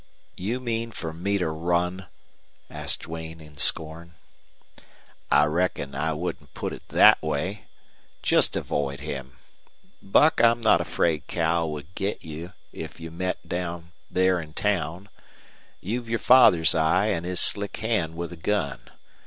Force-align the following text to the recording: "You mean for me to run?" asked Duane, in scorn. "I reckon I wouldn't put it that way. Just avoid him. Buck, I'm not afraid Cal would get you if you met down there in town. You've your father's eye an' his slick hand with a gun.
"You 0.35 0.59
mean 0.59 0.89
for 0.91 1.13
me 1.13 1.37
to 1.37 1.47
run?" 1.49 2.07
asked 2.71 3.01
Duane, 3.03 3.39
in 3.39 3.57
scorn. 3.57 4.15
"I 5.29 5.45
reckon 5.45 5.93
I 5.93 6.11
wouldn't 6.13 6.55
put 6.55 6.73
it 6.73 6.81
that 6.87 7.21
way. 7.21 7.65
Just 8.23 8.55
avoid 8.55 9.01
him. 9.01 9.37
Buck, 10.01 10.41
I'm 10.43 10.59
not 10.59 10.81
afraid 10.81 11.27
Cal 11.27 11.69
would 11.73 11.93
get 11.93 12.23
you 12.23 12.53
if 12.73 12.99
you 12.99 13.11
met 13.11 13.47
down 13.47 13.91
there 14.09 14.41
in 14.41 14.53
town. 14.53 15.07
You've 15.81 16.09
your 16.09 16.17
father's 16.17 16.73
eye 16.73 17.09
an' 17.09 17.23
his 17.23 17.39
slick 17.39 17.77
hand 17.77 18.15
with 18.17 18.33
a 18.33 18.37
gun. 18.37 18.79